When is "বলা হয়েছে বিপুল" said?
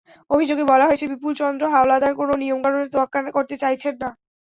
0.71-1.31